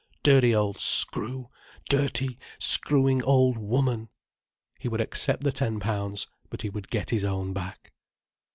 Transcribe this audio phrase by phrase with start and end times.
[0.23, 1.47] _—dirty old screw,
[1.87, 4.09] dirty, screwing old woman!
[4.79, 7.93] He would accept the ten pounds; but he would get his own back.